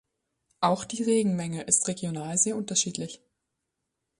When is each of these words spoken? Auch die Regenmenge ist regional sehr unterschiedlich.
Auch 0.61 0.83
die 0.85 1.03
Regenmenge 1.03 1.61
ist 1.61 1.87
regional 1.87 2.35
sehr 2.35 2.55
unterschiedlich. 2.57 3.21